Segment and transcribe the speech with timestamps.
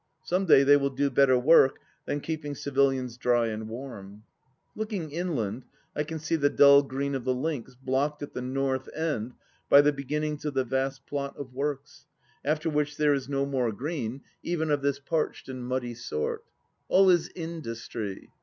[0.23, 4.23] Some day they will do better work than keeping civilians dry and warm....
[4.75, 8.89] Looking inland I can see the dull green of the links blocked at the north
[8.95, 9.33] end
[9.69, 12.07] by the beginnings of the vast plot of works,
[12.43, 15.49] after which there is no more green, even 802 THE LAST DITCH of this parched
[15.49, 16.45] and muddy sort.
[16.87, 18.31] All is industry.